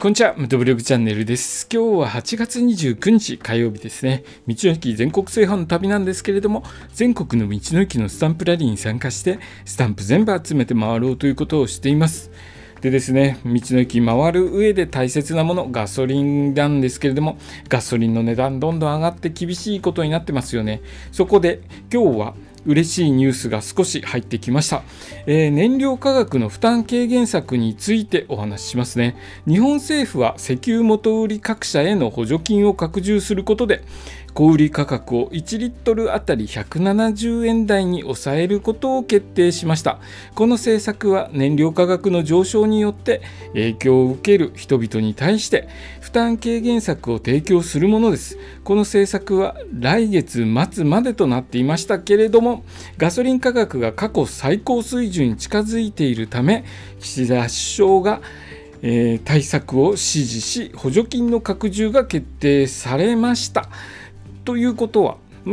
[0.00, 1.66] こんにちは、ムトブログチャンネルです。
[1.68, 4.22] 今日は8月29日火曜日ですね。
[4.46, 6.62] 道の駅全国制覇の旅なんですけれども、
[6.94, 12.30] 全国の道の駅のスタンプラリーに参加して、スタンプ全部集めて回ろうということをしています。
[12.80, 17.36] でですね、道の駅回る上で大切なもの、ガソリンなんですけれども、
[17.68, 20.80] ガソリンの値段どんどん上がって厳しいことになってますよね。
[21.10, 21.60] そこで
[21.92, 22.34] 今日は
[22.68, 24.82] 嬉しいニュースが少し入ってきました、
[25.24, 29.16] えー、燃料価格の負担軽減策についてお話ししますね。
[29.46, 33.82] 日本政府は石油元売り各社への補助金を拡充することで
[34.34, 39.98] 小売価格を1リットルあたり170円台に抑えることを決定しました。
[40.34, 43.22] この政策は燃料価格の上昇によって
[43.54, 45.68] 影響を受ける人々に対して
[46.00, 48.38] 負担軽減策を提供するものです。
[48.62, 52.57] この政策は来月末までとなっていましたけれども
[52.96, 56.64] ガソリン価格が過去最高水準に近づいているため
[57.00, 58.20] 岸田首相が
[58.82, 63.68] えー、対策を指示し補助金の拡充が決定されました。
[64.44, 65.16] ということは、
[65.46, 65.50] あ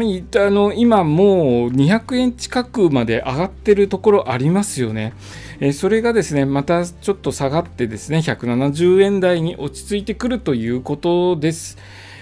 [0.49, 5.13] の今もう200円近くまで上がってるところありますよね。
[5.59, 11.77] えそれがですね、またちょっと下がってですね、170円台に落ち着いてくるということです。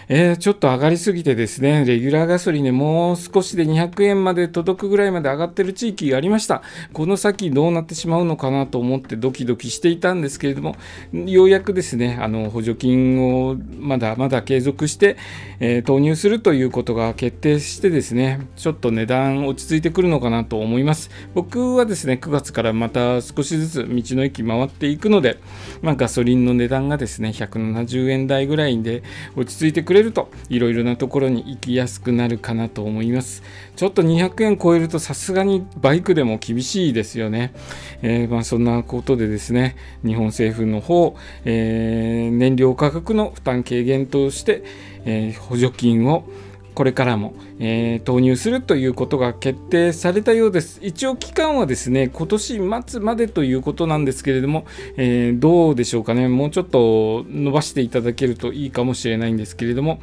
[0.07, 6.61] えー、ちょっと上がりすぎてですね、レギュラーガソリンでもう少しで200円まで届くぐらいまで上がってる地域がありました。
[6.91, 10.75] この先どうなってしまうのかなと思ってドキドキしていたんですけれども、
[11.13, 15.17] ようやくですね、あの補助金をまだまだ継続して、
[15.59, 21.09] えー、投入するということが決定してですね、ちょっと値段落ち着いてくるのかなと思います。
[21.33, 25.37] 僕はですね、9月からまた少しずつ道の駅回っていくので、
[25.81, 29.03] まあ、ガソリンの値段がですね、170円台ぐらいで
[29.35, 33.43] 落ち着いてくくれるといろいろなところに行きやすくなるかなと思います。
[33.75, 37.53] ちょっと200円超えるとさすがにバイクでも厳しいですよね、
[38.01, 44.63] えー、まあ、そんなことでですね日本政府の方、えー、燃料価格の負担軽減として、
[45.05, 46.25] えー、補助金を
[46.73, 50.79] これからも、えー、投入するということが決定されたようです。
[50.81, 54.65] 一応期間はですね、今年末までということなんですけれども、
[54.97, 59.99] えー、どうでしょうかね、もうちょっと伸ばしていただけるといいかもしれないんですけれども、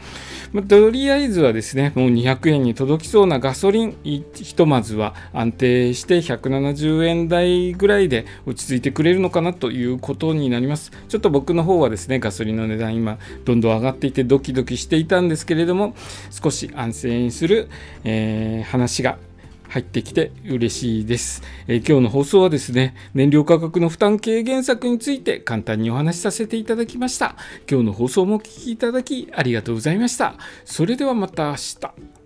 [0.53, 10.93] まあ、とりあえずはですね、もう200円に届きそうなガソリン、ひとまずは安定して170円台ぐらいで落ち着いてくれるのかなということになります。
[11.09, 15.95] ちょっと僕の方はですね、ガソリンの値段今、どんどん上がっていてドキドキしていたんですけれども、
[16.31, 17.69] 少しし安静する、
[18.05, 19.19] えー、話が
[19.69, 27.37] 入ってきて嬉しいです、えー、今日の放送はですね燃料価格の負担軽減策について簡単にお話しさせていただきました。
[27.71, 30.35] 今日の放送もお聴きいただきありがとうございました。
[30.65, 32.20] それではまた明日。